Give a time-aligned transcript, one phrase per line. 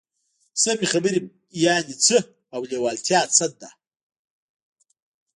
[0.63, 1.19] سمې خبرې
[1.63, 2.17] يانې څه
[2.53, 3.69] او لېوالتيا څه ده؟